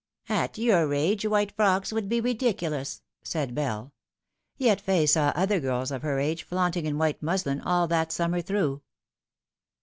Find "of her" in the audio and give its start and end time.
5.91-6.17